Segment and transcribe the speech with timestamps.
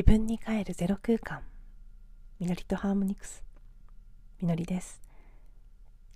[0.00, 1.42] 自分に帰るゼロ空間。
[2.38, 3.44] みのりとハーモニクス。
[4.40, 4.98] みのりです。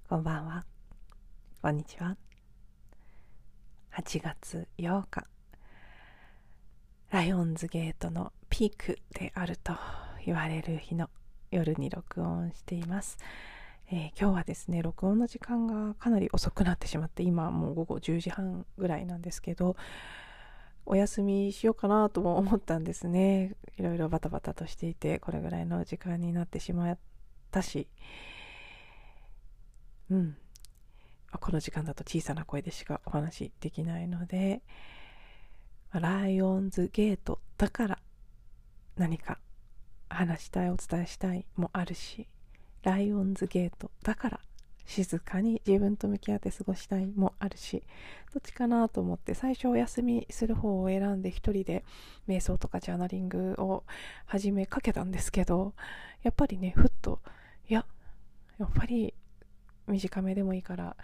[0.08, 0.64] こんばんは。
[1.60, 2.16] こんにちは。
[3.94, 5.26] 8月8日。
[7.10, 9.74] ライオンズゲートのピークであると
[10.24, 11.10] 言われる日の
[11.50, 13.18] 夜に録音しています、
[13.90, 19.76] えー、今日はですね録音の時間がかなり遅くなってしまって今もう午後10時半ぐらいなんですけど
[20.86, 23.56] お休みしようかなとも思ったんですね。
[23.78, 26.98] いろいろバタバタとしていてこれぐらいの時間になってしまっ
[27.50, 27.88] たし。
[30.10, 30.36] うん。
[31.40, 34.62] この時間だと小さな声でしかお話できないので
[35.92, 37.98] ライオンズゲートだから
[38.96, 39.38] 何か
[40.08, 42.28] 話したいお伝えしたいもあるし
[42.82, 44.40] ライオンズゲートだから
[44.86, 47.82] 静かに自分と向き合って過ごしたいもあるし
[48.32, 51.84] どっちかなと思って最初お休みする方を選んで一人で
[52.28, 53.84] 瞑想とかジャーナリングを
[54.26, 55.72] 始めかけたんですけど
[56.22, 57.20] やっぱりねふっと
[57.68, 57.86] いや
[58.58, 59.14] やっぱり
[59.86, 60.96] 短めでもいいから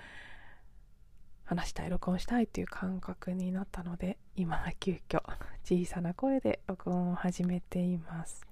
[1.45, 5.23] 話したい録音したいっていう感覚になったので今は急遽
[5.65, 8.50] 小さな声で録音を始めています。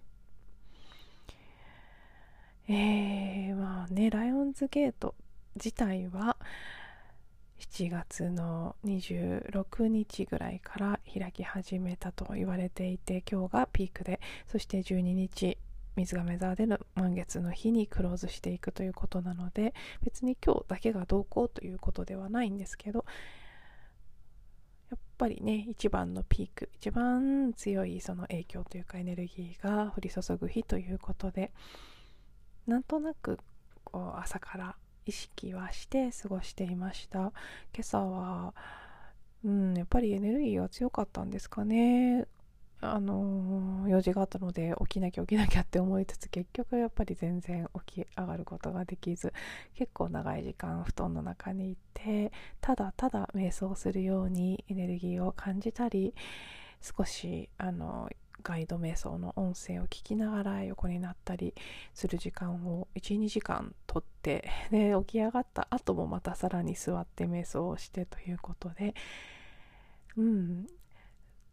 [2.70, 5.14] えー、まあねライオンズゲート
[5.56, 6.36] 自体は
[7.58, 14.20] 7月の26日ぐらいから開き始めたと言われていて今日がピークで
[14.52, 15.56] そして12日
[15.96, 19.72] 水亀座での満月の日にクローズしていくということなので
[20.04, 23.06] 別に今日だけがどうこうということではないんですけど
[24.90, 31.50] やっぱりね一番のピーク一番強いその影響というかエネルギーが降り注ぐ日ということで
[32.68, 33.38] なんとなく
[33.82, 37.18] こう朝から意識はして過ごしていました。
[37.18, 37.32] 今
[37.80, 38.54] 朝は
[39.42, 42.26] うんやっぱりエネルギーが強かったんですかね。
[42.80, 49.32] あのー、用事があったので起きなきゃ起きなきゃって思いつつ結局やっぱり全然起き上がることができず
[49.74, 52.30] 結構長い時間布団の中にいて
[52.60, 56.14] ただただ瞑想するようにエネルギーを感じたり
[56.80, 58.08] 少しあの
[58.48, 61.52] ガイド瞑想の音声を聞きながら横になったり
[61.92, 68.94] する時間を12時間とって で起き上がった後もまたさらに座って瞑想をしてということで
[70.16, 70.66] うん。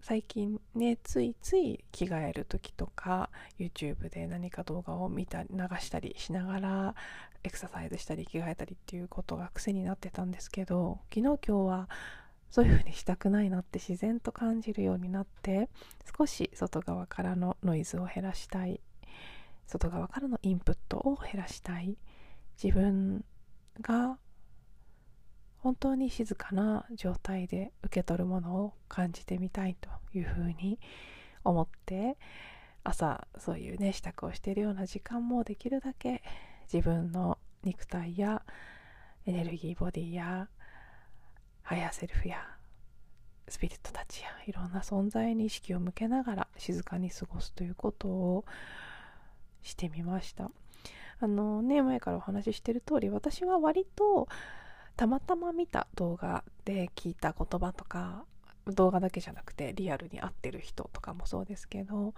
[0.01, 6.95] 最近ねついつい着替える時とか YouTube で何か動画を見た流したりしながら
[7.44, 11.89] エクササイズしたり着替えたりっていうことが癖になってたんですけど昨日今日は
[12.50, 15.69] そういう風にしたくないなって自然と感じるようになって
[16.17, 18.79] 少し外側からのノイズを減らしたい。
[19.67, 21.97] 外側からのインプットを減らしたい。
[22.61, 23.25] 自分
[23.81, 24.17] が
[25.66, 30.79] 本当に静かな状態で受け取るものを感じてみたいというふうに
[31.44, 32.17] 思って
[32.83, 36.22] 朝そういうね支度をしているような時間もできるだけ
[36.72, 38.44] 自分の肉体や
[39.25, 40.50] エネルギーボディや
[41.66, 42.38] ハイヤーセルフや
[43.48, 48.46] スピリットたちやいろんな存在に意識を向けながら静かに過ごすということを
[49.64, 50.52] してみました。
[51.20, 54.28] あのね前からお話ししてる通り私は割と
[54.96, 58.25] たまたま見た動画で聞いた言葉とか
[58.68, 62.14] 動画だけじゃなくてリアルに会ってる人とかもそうですけど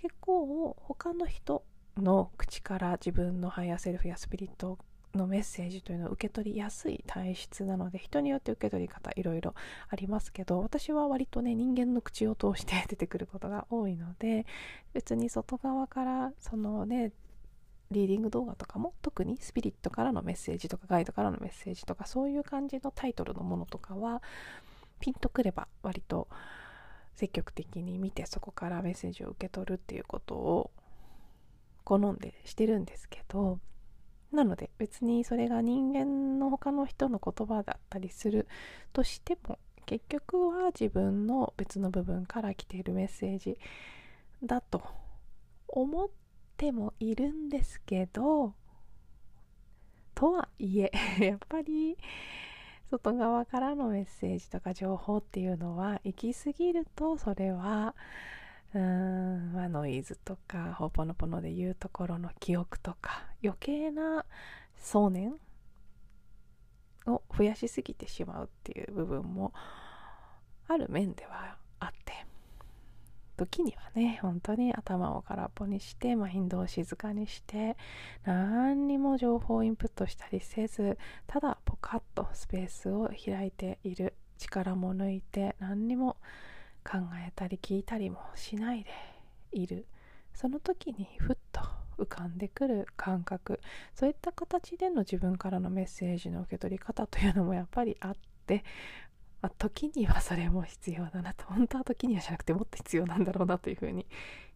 [0.00, 1.64] 結構他の人
[1.98, 4.78] の口から自分のハイヤーセルフやスピリット
[5.14, 9.54] のメッセージというのを受け取りやすい体質なので人によって受け取り方いろいろ
[9.88, 14.46] ありますけど私は割とね人間の口を通して 出てくることが多いので
[14.92, 17.12] 別に外側からそのね
[17.90, 24.22] リーディング動画とかも特にスピリットからのメッセージとかガイドからのメッセージとかそういう感じのタイトルのものとかは
[25.00, 26.28] ピンとくれば割と
[27.16, 30.70] 積極的に見てそこからメッセージを受け取るっていうことを
[31.84, 33.58] 好んでしてるんですけど
[34.32, 38.46] なので別にそれが人間の他の人の言葉だったりする
[38.92, 43.58] としても結局は自分の別の部分から来ているメッセージ
[44.42, 44.82] だと
[45.66, 46.08] 思っ
[46.56, 48.54] てもいるんですけど
[50.14, 51.96] とはいえ やっぱり
[52.90, 57.94] 外側からのメッセージとか情報っていうのは行き過ぎるとそれは
[58.74, 64.24] うーん、まあ、ノイズとかほぽのぽので言うところの記憶とか余計な
[64.76, 65.34] 想念
[67.06, 69.52] を増やしすぎてしまうっていう部分も
[70.68, 72.26] ある面ではあって
[73.36, 77.76] 時にはね本当に頭を空っぽにしてマインドを静かにして
[78.24, 86.18] 何にも情報をインプットしたりせずただポカッとスペースを開いている力も抜いて何にも
[86.84, 88.90] 考えたり聞いたりもしないで
[89.52, 89.86] いる。
[90.34, 91.60] その時にふっと
[91.98, 93.60] 浮かんでくる感覚。
[93.94, 98.16] そういった形での自分からのメッセージの受け取り方というのもやっぱりあっ
[98.46, 98.64] て
[99.42, 101.44] あ時にはそれも必要だなと。
[101.46, 104.06] 本当は時にはじゃなくてもっと必要なんだろうなというふうに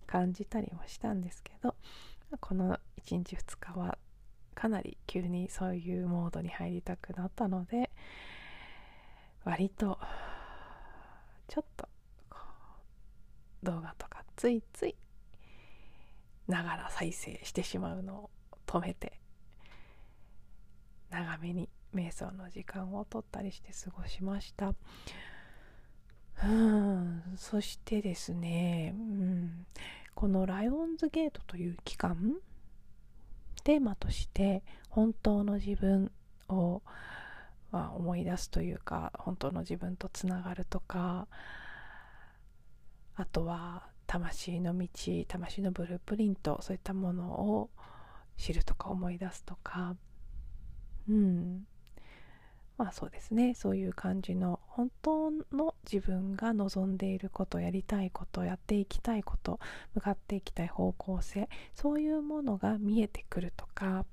[0.06, 1.74] 感じたりもしたんですけど
[2.40, 3.98] この1日2日は
[4.54, 7.90] かなり急にそういうモードに入りたくなったので
[9.44, 9.98] 割と
[11.48, 11.88] ちょっと
[13.64, 14.94] 動画とかついつい
[16.46, 18.31] ながら再生してしまうのを
[18.66, 19.19] 止めて
[21.11, 24.75] 長めに瞑想の時間を取ったりして過ごしました。
[26.44, 27.22] うん。
[27.37, 29.67] そしてですね、うん、
[30.14, 32.34] このライオンズゲートという期間
[33.62, 36.12] テーマとして本当の自分
[36.49, 36.82] を、
[37.70, 41.28] まあ、思い出すというか本当の自分とつながるとか
[43.16, 44.88] あとは魂の道
[45.26, 47.70] 魂のブループリントそういったものを
[48.37, 49.96] 知るとか思い出すとか。
[51.08, 51.66] うん。
[52.76, 53.55] まあそうですね。
[53.55, 59.60] そういう感じの本当の自分が望んでいることやりたいことやっていきたいこと
[59.94, 64.05] 向かっていきたい方向性そういうものが見えてくるとか、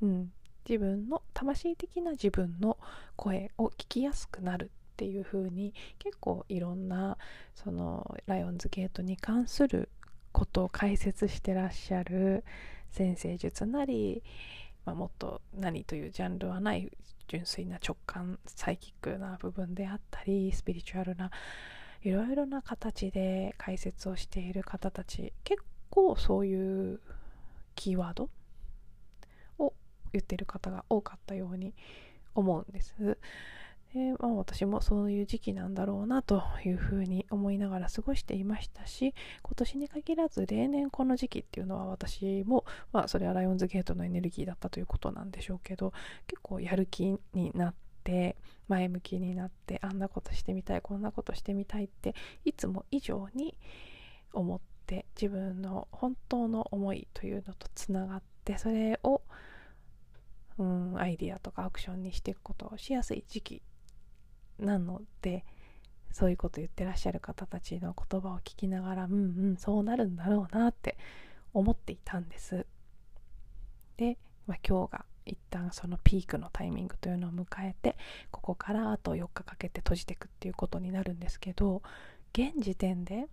[0.00, 0.32] うん、
[0.68, 2.78] 自分の魂的な自分の
[3.16, 7.18] 声を聞きやすくなるっていう風に結構いろんな
[7.56, 9.88] そのライオンズゲートに関する
[10.30, 12.44] ことを解説してらっしゃる
[12.92, 14.22] 先生術なり、
[14.86, 16.92] まあ、もっと何というジャンルはない
[17.26, 21.32] 純粋な直感サイキックな部分であったりスピリチュアルな
[22.02, 25.60] いろいろな形で解説をしている方たち結
[25.90, 27.00] 構そういう
[27.74, 28.30] キーワード
[29.58, 29.72] を
[30.12, 31.74] 言ってる方が多かったように
[32.34, 33.18] 思うんです。
[33.94, 39.14] でまあ、私もそういう時期なんだろうなというふうに思いながら過ごしていましたし
[39.44, 45.92] 今年に限らず例年この時期っていうのは私も、まあ、それはライオンズゲートのエネルギーだったということなんでしょうけど
[46.26, 47.04] 結構やる気
[47.34, 48.34] になって
[48.66, 53.56] 前向きになってあんなことしてみたいこんなことしてみたいっていつも以上に
[54.32, 59.22] 思って自分の本当の思いというのとつながってそれを
[60.58, 63.62] うんアイディアとかアクションにしていくことをしやすい時期
[64.58, 65.44] なので
[66.12, 69.16] そういうこと言ってらっしゃる方たちの言葉を聞きながらうんう
[69.52, 70.96] んそうなるんだろうなって
[71.52, 72.66] 思っていたんです。
[73.96, 77.96] で、まあ、今日が一旦そのピークのタイミングというのを迎えて
[78.30, 81.82] ここからあと4日かけて閉じていくっていうことになるんですけど
[82.32, 83.26] 現時点で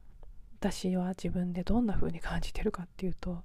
[0.59, 3.43] 私は自分でどんな風に感じてるかっていうと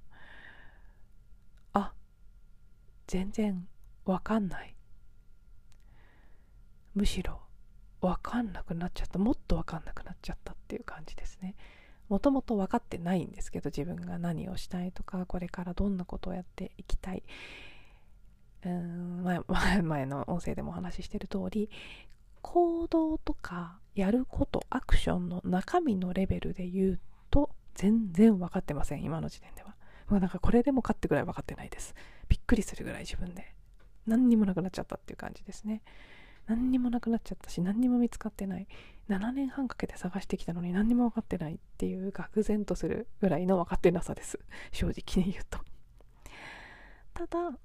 [1.73, 1.91] あ
[3.07, 3.67] 全然
[4.05, 4.73] わかんない。
[6.95, 7.41] むしろ
[8.07, 9.19] 分かんなくなっちゃった。
[9.19, 11.55] もっと分かんなくなっちゃったっていう感じですね。
[12.09, 17.23] もともと分かってないんですけど自分が何をしたいとかこれからどんなことをやっていきたい。
[18.65, 19.41] うん前
[19.83, 21.69] 前の音声でもお話ししてる通り
[22.41, 26.99] 行動とかやることアクションの中身のレベルで言う
[27.29, 29.03] と全然分かってません。
[29.03, 29.75] 今の時点では、
[30.07, 31.93] まあ、なんかこれでもかってぐらい分かってないです。
[32.29, 33.53] びっくりするぐらい自分で
[34.05, 35.81] 何にもなくなっちゃったっていう感じですね。
[36.47, 38.67] 何にもなくなっちゃったし何にも見つかってない。
[39.09, 44.39] 7年半かけて探してきたのに何にも分かってないっていう愕然とするぐらいの分かってなさです。
[44.71, 45.59] 正直に言うと。
[47.13, 47.57] ただ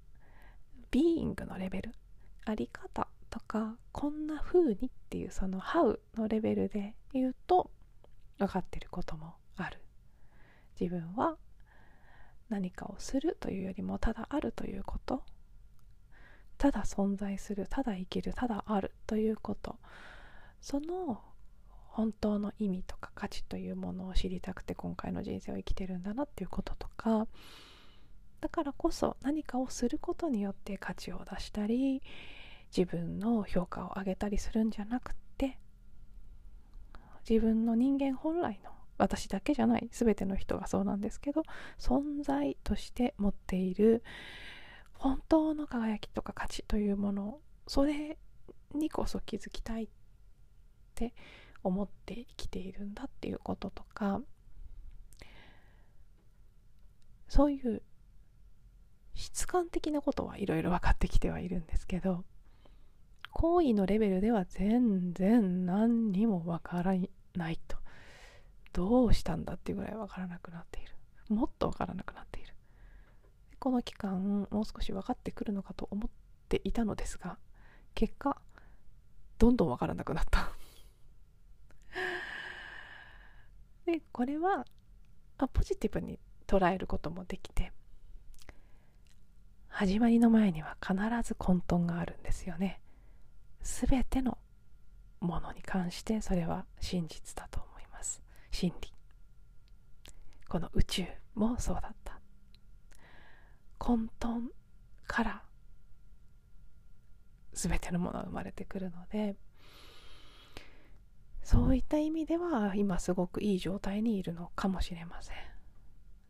[0.91, 1.93] ビーイングのレベル
[2.45, 7.71] あり方とかこんな風にっていうその How のレベルで言うと
[8.39, 9.81] 分かってることもある。
[10.81, 11.37] 自分は
[12.49, 15.23] 何かをするというよりもただあるということ。
[16.63, 19.81] ただ存在するただ生きるただあるということ。
[20.61, 21.21] その
[21.89, 27.27] 本当の意味とか価値というものを知りたくて今回の人生を生きてるんだなっていうこととか。
[28.41, 32.01] だからこそ何かをすることによって価値を出したり
[32.77, 35.59] 自分の評価を上げたりするんじゃなくて
[37.29, 41.43] 自分の人間本来の私だけじゃない全ての人がそうなんですけど
[41.77, 44.05] 存在として持っている
[45.03, 48.19] 本当の輝きとか価値というものそれ
[48.73, 49.89] にこそ気づきたいっ
[50.95, 51.13] て
[51.65, 54.21] 思って生きているんだっていうこととか
[57.27, 57.83] そういう
[59.17, 62.23] 質感的なことはいろいろ分かってきてはいるんですけど
[63.33, 66.95] 行為のレベルでは全然何にも分から
[67.35, 67.77] ないと。
[68.73, 70.95] どうしたんだっていうぐらい分からなくなっている。
[71.29, 72.52] もっと分からなくなっている。
[73.63, 76.11] この期間もう少し分かってくるのかと思っ
[76.49, 77.39] ていたのですが
[77.95, 78.37] 結果
[79.39, 80.51] どんどん分からなくなった。
[83.87, 84.67] でこれは
[85.39, 87.73] あポジティブに捉えることもできて
[89.69, 92.81] 始まりの前には必ず混沌があるんですよね。
[93.61, 94.39] 全ての
[95.21, 98.21] ものに関してそれは真実だと思います。
[98.51, 98.93] 真理。
[100.49, 101.95] この宇宙もそうだ。
[103.83, 104.43] 混沌
[105.09, 105.43] から
[107.53, 109.35] 全てのものは生まれてくるので
[111.43, 115.37] そういった意味では今すごくいい状態にいるのかもしれません。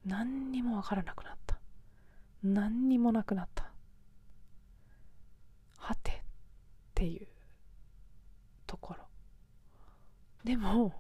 [0.07, 1.61] 何にもわからなくなった。
[2.43, 3.71] 何にもなくなった。
[5.77, 6.15] はてっ
[6.95, 7.27] ていう
[8.67, 9.05] ところ。
[10.43, 10.95] でも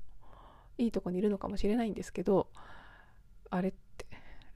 [0.76, 2.48] いいとこにいるのかもしれないんですけど
[3.48, 3.72] あれ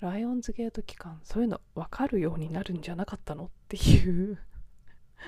[0.00, 3.46] ライオンズゲート期間そういうの分かるようになるんじゃなかったの？
[3.46, 4.38] っていう。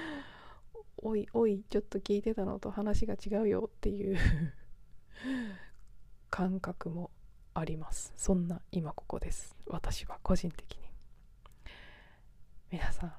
[0.98, 4.18] おいおいちょっと聞いてたのと話が違うよっていう。
[6.28, 7.10] 感覚も
[7.54, 8.12] あります。
[8.16, 9.56] そんな今ここです。
[9.66, 10.90] 私は個人的に。
[12.70, 13.16] 皆さんは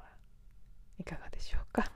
[1.00, 1.92] いかがでしょうか？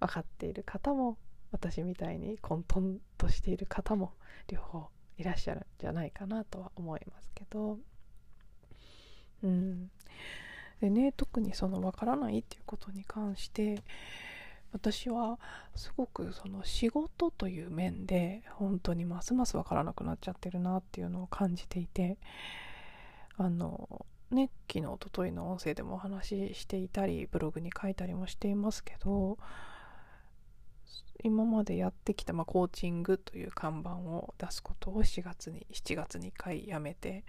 [0.00, 1.18] 分かっている方も
[1.52, 4.14] 私みたいに混沌としている方も
[4.48, 7.78] 両方いらっしゃるんじゃないかなとは思いますけど。
[9.44, 9.90] うん。
[10.80, 13.82] でね特にその分からないっていうことに関して
[14.72, 15.38] 私は
[15.76, 22.18] すごくその仕事という面で本当にますます分からなくなっちゃってるなっていうのを感じていて
[23.36, 29.38] あのね昨日おとといの音声でもお話ししていたりブログに書いたりもしていますけど
[31.22, 37.24] 今までやってきた、まあ、コーチングという看板を出すことを7月に7月に1回やめて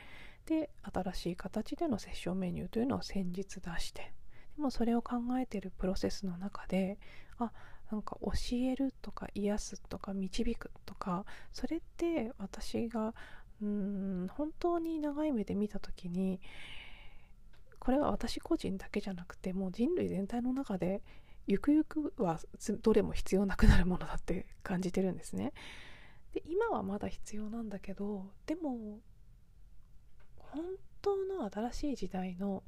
[0.46, 4.14] で新しい形でのセッションメニューというのを先日出して
[4.56, 6.98] でもそれを考えているプロセスの中で
[7.40, 7.52] あ
[7.92, 13.14] なんか教えるとか癒すとか導くとかそれって私が
[13.62, 16.40] うん本当に長い目で見た時に
[17.80, 21.04] これは私個人だけじゃなくてもう人類全体の中で
[21.48, 22.40] ゆくゆくは
[22.82, 25.54] どれも必要なくなるものだって感じてるんですね。
[26.34, 29.00] で今はまだ必要なんだけどでも
[30.56, 30.64] 本
[31.02, 32.64] 当の新しい時代の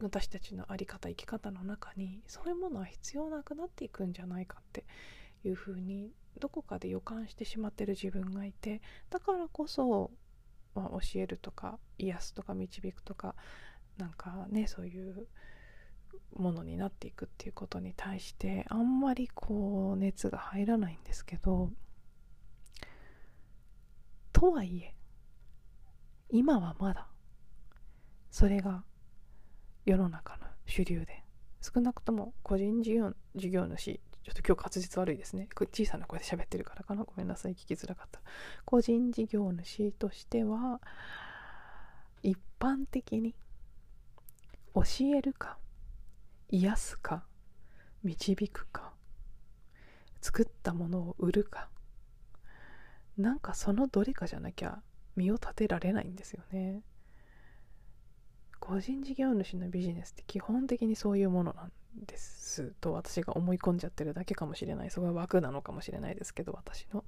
[0.00, 4.84] 私たちの在り方生き方の中にそういうものは必要なくなっていくんじゃないかって
[5.44, 8.80] いうふうにどこかで予感してしまってる自分がいて
[9.10, 10.10] だからこそ、
[10.74, 13.34] まあ、教えるとか癒すとか導くとか
[13.98, 15.26] なんかねそういう
[16.36, 21.70] ものになっていくっていうことに対してあんまりこう熱が入らないんですけど
[24.32, 24.94] とはいえ
[26.34, 27.08] 今はまだ
[28.30, 28.84] それが
[29.84, 31.22] 世の中の主流で
[31.60, 35.46] 少なくとも個人事業事業主ちょっと今日滑舌悪いですね。
[35.54, 37.04] 小さな声で喋ってるからかな？
[37.04, 38.20] ごめんなさい聞きづらかった。
[38.64, 40.80] 個人事業主としては
[42.22, 43.34] 一般的に
[44.74, 44.82] 教
[45.14, 45.58] えるか
[46.48, 47.24] 癒すか
[48.04, 48.94] 導くか
[50.22, 51.68] 作ったものを売るか。
[53.18, 54.80] なんかそのどれかじゃなきゃ
[55.16, 56.82] 身を立てられないんですよね。
[58.60, 61.72] 個人事業主のビジネスって基本的にそういうものなん
[62.06, 64.90] ですと私が思い込んじゃってるだけかもしれない。
[64.90, 67.04] それは枠なのかもしれないですけど私の。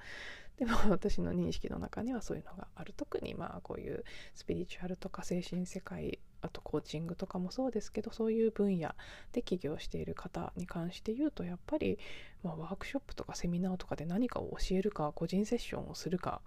[0.56, 2.92] でも私の認識の中にはそういうのがある。
[2.96, 8.94] 特にまあこういうスピリチュアルとか精神世界あとコーチングとかもそうですけどそういう分野
[9.32, 11.98] で起業している方に関して言うとやっぱり、
[12.42, 16.42] まあ、ワークショップとかセミナーとかで何かを教えるか個人セッションをするか、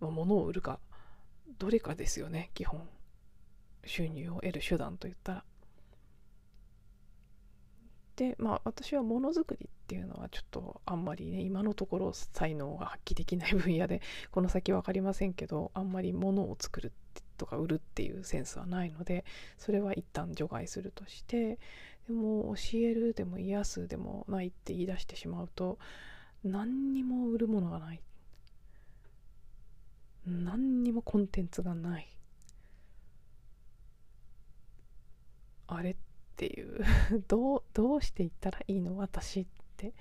[0.00, 0.78] まあ、物を売るか
[1.58, 2.80] どれかですよね基本
[3.84, 5.44] 収入を得る手段といったら。
[8.16, 16.92] でまあ私はものづくりっていうのはちょっとあんまりね今のところ才能が発揮できない分野でこの先分かりませんけどあんまり物を作る
[17.38, 19.24] とか売るっていうセンスはないので
[19.56, 21.58] それは一旦除外するとして
[22.06, 25.78] でも教えるでも癒すでもないって言い出してしまうと
[26.44, 28.02] 何にも売るものがない
[30.30, 32.08] 何にもコンテンツがない。
[35.66, 35.96] あれっ
[36.36, 36.84] ていう。
[37.28, 38.96] どうどうしていったらいいの？
[38.96, 39.46] 私っ
[39.76, 39.94] て。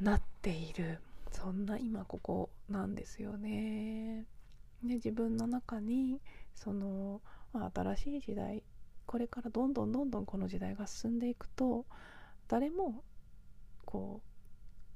[0.00, 1.00] なっている。
[1.30, 4.26] そんな今ここなんですよね。
[4.82, 6.20] で自分の中に
[6.54, 7.20] その、
[7.52, 8.62] まあ、新しい時代
[9.06, 11.86] これからどんどんどんどんこの時代が進んでいくと
[12.48, 13.02] 誰も
[13.84, 14.20] こ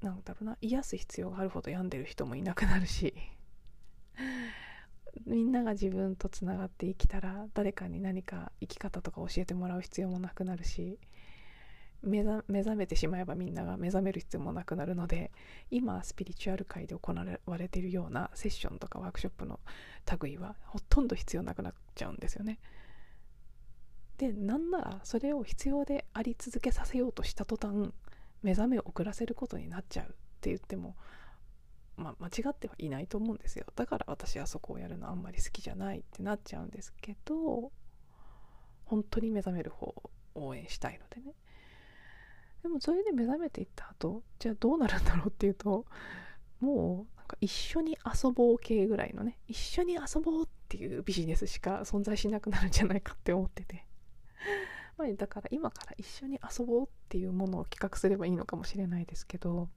[0.03, 3.15] うなんだろうな癒す必要があるほど病んでる人もいなくなるし。
[5.27, 10.99] みんなが自分とつながって生きたら誰かに何か生き方とか教えてもらう必要もなくなるし
[12.03, 15.33] 目覚めてしまえばみんなが目覚める必要もなくなるので
[15.71, 19.59] 今スピリチュアル界で行われているようなセッションとかワークショップの
[20.23, 22.61] 類はほとんど必要なくなっちゃうんですよね。
[24.17, 27.93] でなんならそれを必要であり続けさせようとした途端
[28.43, 30.09] 目覚めを遅らせることになっちゃうっ
[30.41, 30.97] て言っても、
[31.99, 33.67] まあ、間違ってはいないと思うんですよ。
[33.75, 37.73] だから私はそこをやるのあんまり好きじゃないってなっちゃうんですけど
[38.85, 41.35] 本当に目覚める方を応援したいのでね。
[42.63, 45.87] でもそれで目覚めていった後じゃあどうなるんだろうっていうと
[46.61, 53.87] もうなんか一緒に遊ぼう系ぐらいのね一緒に遊ぼうっていうビジネスしか存在しなくなるんじゃないかって思ってて。
[54.97, 59.69] まあだから今から一緒に遊ぼうっていうものを企画すればいいのかもしれないですけど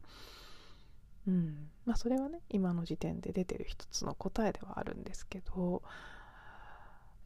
[1.27, 1.69] うん。
[1.85, 5.81] まあそれはね今の時点で出てる一つの答えではあるんですけど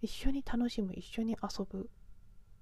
[0.01, 1.89] 一緒に楽しむ一緒に遊ぶ。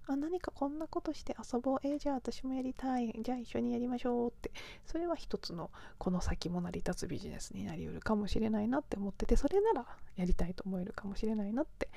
[0.05, 1.79] あ何かこんなことして遊ぼう。
[1.81, 3.13] えー、じゃあ私もやりたい。
[3.21, 4.51] じゃあ一緒にやりましょうって。
[4.85, 9.85] それは一つのこの先も成り立つビジネスになりうるかもしれないなって思っててそれなら
[10.17, 11.89] やりたいと思えるかもしれないなって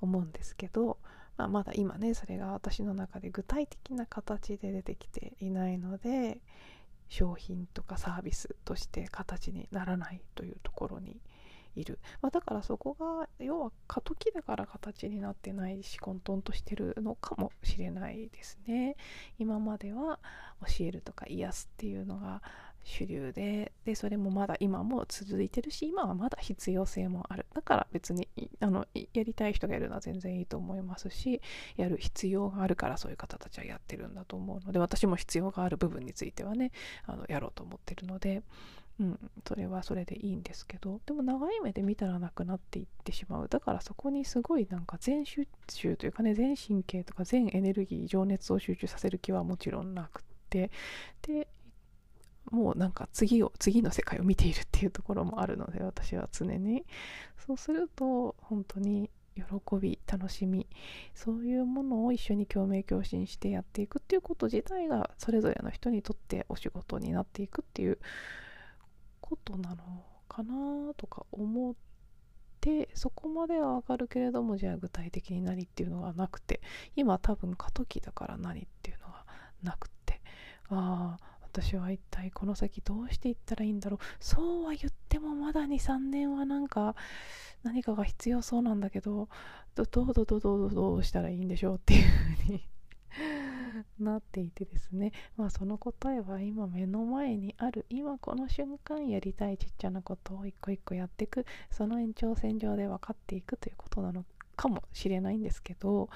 [0.00, 0.98] 思うんですけど、
[1.36, 6.40] まあ、まだ今ねそれが私の中で具体的な形で出てきていないので
[7.10, 11.20] 商品とかサービスとして形にならないというところに
[11.74, 18.96] いる、まあ、だからそこが要は過渡期だから形になってないし混沌としてるのかもしれないですね。
[19.38, 20.18] 今までは
[20.66, 22.42] 教えるとか癒すっていうのが
[22.84, 27.46] 主流ででそれもまだ今も続いてるし今はまだ必要性もある。
[27.54, 28.28] だから別に
[28.60, 31.40] あのやりたい人がやるのは全然いいと思いますし
[31.76, 36.72] やる必要があるからそういう方たちはやってるんだと思うので私も必要がある部分についてはね
[37.06, 38.42] あのやろうと思ってるので
[39.00, 39.18] うん、
[39.48, 43.48] それはそれでいいんですけどでも長い目で見たらなくなっていってしまう。
[43.48, 50.70] だからそこにすごいなんか全集中というかね全神経とか全エネルギー情熱を集中させる気はもちろんなくて
[51.22, 51.48] で
[52.50, 56.84] もうなんか次を次の世界を見ているっていうところもあるので私は常に。
[57.46, 59.44] そうすると本当に喜
[59.80, 60.68] び楽しみ
[61.14, 67.98] そういうものを一緒に共鳴共振してやっていくっていうこと自体がそれぞれの人にとってお仕事になっていくっていう
[69.20, 71.74] ことなのかなとか思っ
[72.60, 76.60] てそこまではわかるけれどもじゃあ具体的に何っていうのがなくて
[76.94, 79.24] 今多分過渡期だから何っていうのが
[79.62, 80.20] なくて。
[80.72, 84.04] ああ私は一体この先どうしていったらいいんだろう。
[84.20, 86.94] そうは言ってもまだ23年はなんか
[87.64, 89.28] 何かが必要そうなんだけど
[89.74, 92.02] どどうどうどうどうどうしたらいいんでしょうっていう
[92.46, 92.68] ふうに
[93.98, 95.10] なっていてですね。
[95.36, 97.84] まあその答えは今目の前にある。
[97.90, 101.44] 今この瞬間やりたいちっちゃなことを一個一個やっていく。
[101.70, 106.10] その延長線上で分かっていくということなのかもしれないんですけど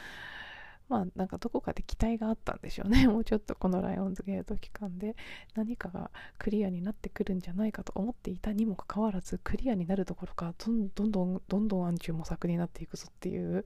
[0.88, 5.16] まあなんかどこかで期待があったんでしょうね もうちょっとこのライオンズゲート期間で
[5.54, 13.64] 何かがクリアになってくるんじゃないかと思っていたにもかかわらずクリアになるどころかどんどんどんどんどん暗中模索になっていくぞっていう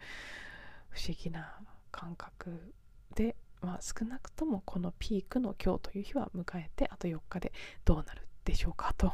[0.90, 2.74] 不思議な感覚
[3.14, 7.52] でまあ、少なくともこのピークの今日という日は迎えてあと4日で
[7.85, 9.12] どうなるでしょうかと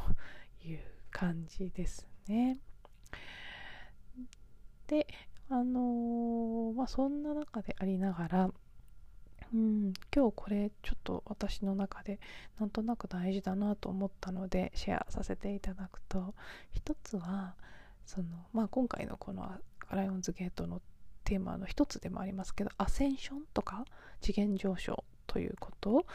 [0.63, 2.59] いう感じですね。
[4.87, 5.07] で
[5.49, 8.49] あのー、まあそんな中でありながら
[9.53, 12.19] うん今日これちょっと私の中で
[12.59, 16.33] なんとなく大事だなと思ったのでシェアさせていただくと
[16.71, 17.55] 一つは
[18.05, 19.49] その、まあ、今回のこの
[19.91, 20.81] ライオンズゲートの
[21.23, 23.85] テーマの一つでもありますけどアセンションとか
[24.21, 26.05] 次元上昇ということ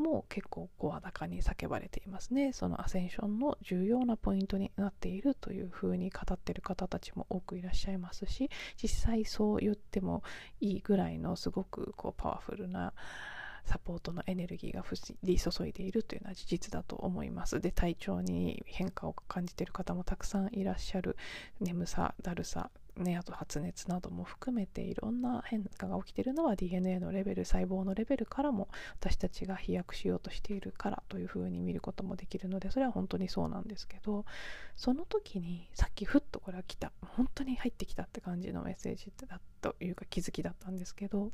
[0.00, 2.52] も結構声高に叫ばれていますね。
[2.52, 10.22] そのアセンションの重要なポイントになっているというふうに語ってる方たちも多くいらっしゃいますし実際そう言っても
[10.60, 12.92] いいぐらいのすごくこうパワフルな
[13.64, 17.60] サポートのエネルギーが降り注いでいるというのは事実だと思います。
[17.60, 21.16] で体調に変化を感じている方もたくさんいらっしゃる。
[21.60, 28.68] 眠さだるさね、あと発熱なども含めていろんな変化が起きているのは DNA のレベル細胞のレベルからも
[29.00, 34.24] 私たちが飛躍しようとしているからというふうに見ることもできるのでそれは本当にそうなんですけど
[34.76, 36.92] その時にさっきふっとこれは来た。
[37.16, 41.32] 本当に入ってきたって感じのメッセージだというか気づきだったんですけど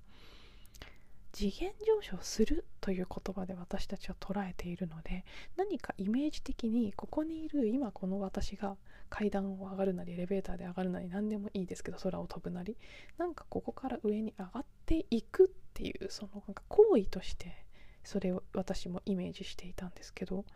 [1.37, 5.23] 次元上昇するという言葉で私たちは捉えているので
[5.59, 8.79] 何かイメージ的にここにいる今この私が
[9.11, 12.79] 階段を上がるなりエレベーターで上がるなり何でもいいですけど空を飛ぶなり
[13.19, 17.67] なんかここから上に上がっていくっていうそのなんか行為として
[18.03, 20.47] それを私もイメージしていたんですけど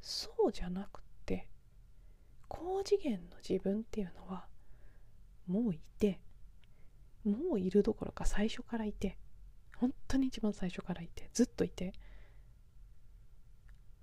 [0.00, 1.48] そうじゃなくて
[2.46, 4.44] 高次元の自分っていうのは
[5.48, 6.20] もういて
[7.24, 9.18] もういるどころか最初からいて
[9.80, 11.92] 本当に一番最初からいてずっといて。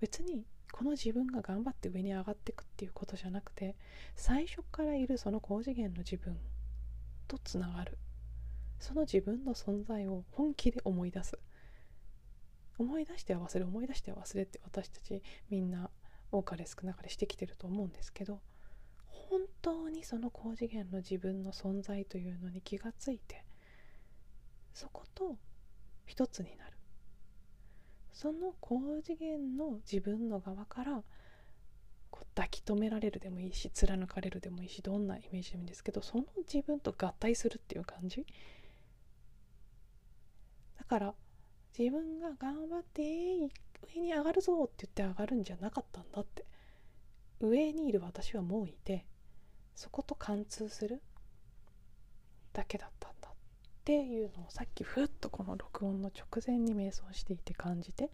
[0.00, 3.74] 別にこの自分が頑張って上に上がっていくっていうことじゃなくて
[4.14, 6.38] 最初からいるその高次元の自分
[7.26, 7.98] とつながる。
[8.78, 11.38] その自分の存在を本気で思い出す。
[12.78, 15.90] 思い出しては忘れ思い出しては忘れって私たちみんな
[16.30, 18.40] 多かれ少なかれしてきてると思うんですけど
[19.06, 23.44] 本当にその高次元の自分の存在というのに気がついて
[24.72, 25.36] そこと
[26.08, 26.72] 一つになる。
[28.12, 31.04] その高次元の自分の側から
[32.10, 38.26] 抱き留められるでもいいし貫かれるでもいいしどんなイメージでもいいんですけどその自分と合体するっていう感じ。
[40.78, 41.14] だから
[41.78, 43.02] 自分が頑張って
[43.94, 46.44] 上に上がるぞって言って上がるんじゃなかったんだって。
[47.40, 49.06] 上にいる私はもういて
[49.74, 51.00] そこと貫通する
[52.52, 53.08] だけだった
[53.88, 58.10] っていうのをさっきふっとこの録音の直前に瞑想していて感じて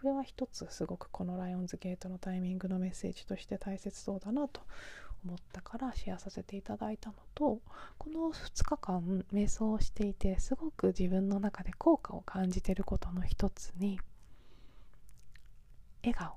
[0.00, 4.62] これは一つすごくこのライオンズゲートのタイミングのメッセージとして大切そうだなと
[5.24, 7.60] 思ったからシェアさせていただいたのと
[7.98, 14.00] この2日間瞑想をしていてすごく自分の中で効果を感じてることの一つに
[16.02, 16.32] 笑顔。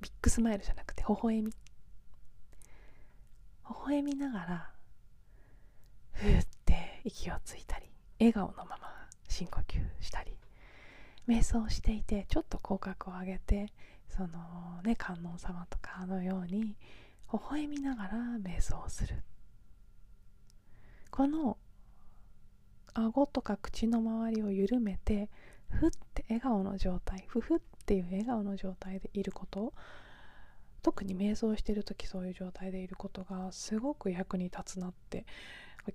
[0.00, 1.50] ビッグスマイルじゃなくて微笑み。
[1.50, 1.54] 微
[3.68, 4.70] 笑みながら
[6.12, 6.46] ふっ
[7.04, 7.86] 息をついたり
[8.18, 8.78] 笑顔のまま
[9.28, 10.36] 深呼吸したり
[11.28, 13.72] 瞑想していてちょっと口角を上げて
[14.08, 14.28] その
[14.84, 16.76] ね観音様とかのように
[17.32, 18.10] 微笑みながら
[18.42, 19.22] 瞑想をする。
[21.10, 21.58] この
[22.94, 25.28] 顎とか口の周りを緩めて
[25.68, 29.72] ふって笑顔の状態ふふっていう笑顔の状態でいること
[30.82, 35.26] 特に瞑想してる時そういう状態でいることがすごく役に立つなって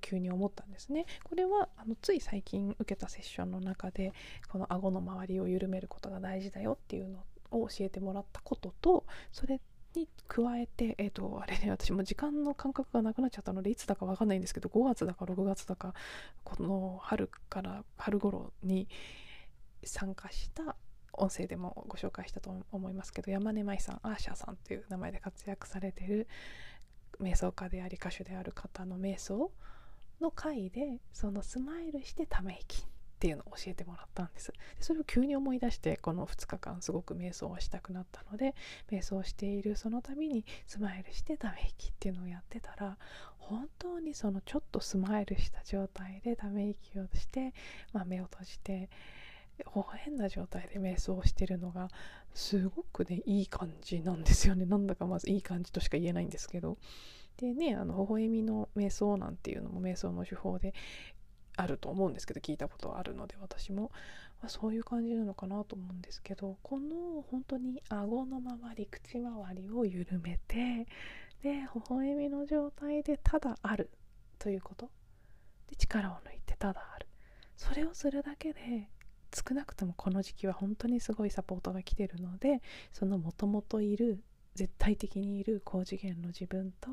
[0.02, 1.06] 急に思ったんですね。
[1.24, 4.14] これはあのつい最近受けたセッションの中で
[4.50, 9.62] この顎の周りを緩めることが大事だよっていうのを教えてもらったこととそれ
[9.96, 15.94] に加えて、えーと、あれね私も時間の感覚がなくなっちゃったのでいつだか分かんないんですけど5月だか6月だか
[16.44, 18.88] この春から春頃に
[19.84, 20.76] 参加した
[21.14, 26.28] 音声でもご紹介したと思いますけど山根舞さんアーシャさんという名前で活躍されてる
[27.22, 29.52] 瞑想家であり歌手である方の瞑想
[30.22, 34.52] の回でそのスマイルしてため息っていうのを教えてもらったんです。
[34.52, 38.56] でそれを急に思い出してこの2日間すごく瞑想をしたくなったので
[38.92, 42.98] 瞑想しているその度にスマイルしてため息っていうのをやってたら
[43.38, 47.54] 本当にそのちょっとスマイルした状態でため息をして、
[47.94, 48.90] まあ、目を閉じて
[49.98, 51.90] 変な状態で瞑想してるのが
[52.34, 54.66] すごくねいい感じなんですよね。
[54.66, 56.78] なんだかまずいい感じとしか言えないんですけど。
[57.38, 60.74] でねあの微笑みの瞑想なんていうのも瞑想の手法で
[61.58, 63.92] あると思うんですけど聞いたことはあるので私も、
[64.42, 70.86] まあ、そういう感じなのかなと思うんですけどこの本当に顎の周り口周りを緩めて
[71.42, 73.90] で微笑みの状態でただある
[74.40, 74.90] ということ。
[75.68, 77.08] で力を抜いてただある。
[77.56, 78.90] それをするだけで
[79.34, 84.24] 少なくともこの時期は本当にすごいサポートが来てるのでそのもともといる
[84.56, 86.90] 絶対的にいる高次元の自分と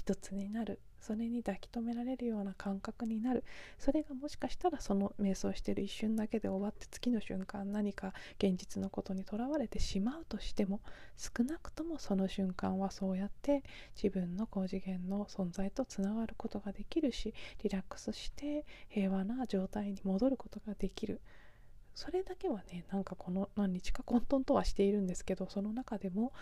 [0.00, 0.80] 一つになる。
[0.98, 3.44] それに抱き留められるような感覚になる。
[3.78, 10.80] それがもしかしたらその瞑想してる一瞬だけで終わって次の瞬間何か現実のことにとらわれてしまうとしても
[11.18, 13.62] 少なくともその瞬間はそうやって
[13.94, 21.20] 自分の高次元の存在とつながることができるしリラックスして平和な状態に戻ることができる。
[21.94, 26.32] それだけはねなんかこの何日か混沌とはしているんですけどその中でも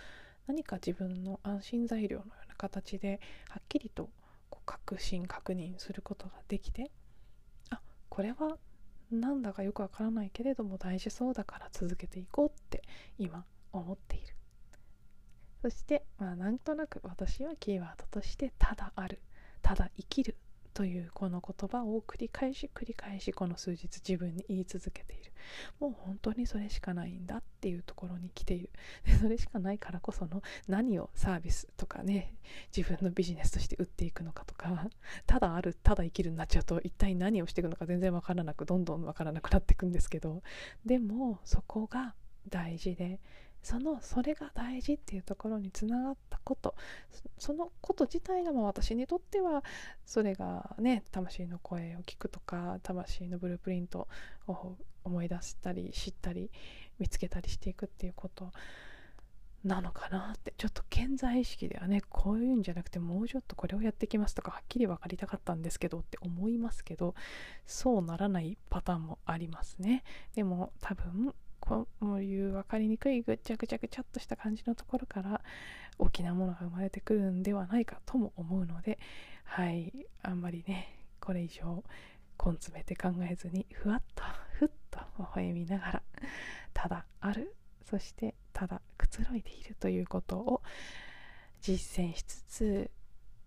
[0.49, 4.11] 何か自分の安心材料のような形ではっきりと
[4.51, 6.91] こう確信確認することができて
[7.71, 8.59] あこれは
[9.13, 12.83] なんだかよくわからないけれども大事そうだから続けていこうって
[13.19, 14.35] 今思っている。
[15.63, 19.21] そしてまあなんとなく私はキーワードとしてただある
[19.61, 20.37] ただ生きる
[20.79, 25.33] というこの言葉を繰り返し繰り返しこの数日自分に言い続けている。
[25.81, 28.71] もう本当にそれしかないんだっていうところに来ている。
[29.05, 32.37] でそれしかないからこその何をサービスとかね
[32.77, 34.88] 自分のビジネスとして売っていくのかとか
[35.27, 40.45] ただあるただ生きるになっちゃうと一体何をしていくのか全然わからなくどんどんわからなくなっていくんですけど
[40.87, 42.14] でもそこが
[42.49, 43.19] 大事で
[43.62, 46.75] そのそれが大事っていうところにつながったこと。
[47.38, 49.64] そのこと自体がまあ私にとっては
[50.05, 54.09] それがね魂の声を聞くとか魂のブループリント
[54.47, 56.51] を思い出したり知ったり
[56.99, 58.51] 見つけたりしていくっていうこと。
[59.64, 60.55] なのかなって。
[60.57, 67.14] ちょっと健在意識ではねこういうんじゃなくてもうちょっとこれをやってきますとかはっきり分かりたかったんですけどって思いますけど
[67.66, 70.05] そうならないパターンもありますね。
[70.35, 75.40] でも多分こういう分かりにくいぐっちゃぐちゃぐちゃっとした感じのところから
[75.99, 78.99] 大きなものが生まれてくるんではないかとも思うので
[79.44, 79.92] はい
[80.23, 81.83] あんまりねこれ以上
[82.42, 84.23] 根詰めて考えずにふわっと
[84.59, 86.03] ふっと微笑みながら
[86.73, 90.62] ただあるそしてただくつろいでいるということを
[91.61, 92.90] 実践しつつ、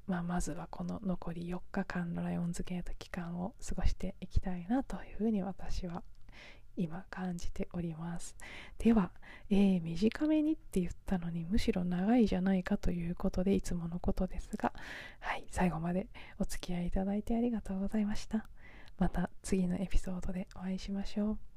[0.08, 6.04] まあ、まずはこの残り4日間のライオンズゲート期間を過ごしていきたいなというふうに私は
[6.82, 8.36] 今感じております。
[8.80, 9.12] では、
[9.50, 14.74] えー、短めにって言ったのにむしろ長いじゃないかということでいつものことですが
[15.20, 16.08] はい最後まで
[16.40, 18.48] お付き合いいただいてありがとうございました。
[18.98, 21.51] また次のエピソードでお会いしましょう。